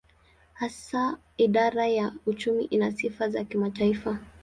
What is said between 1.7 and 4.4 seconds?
ya uchumi ina sifa za kimataifa.